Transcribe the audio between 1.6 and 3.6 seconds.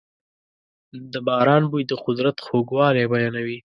بوی د قدرت خوږوالی بیانوي.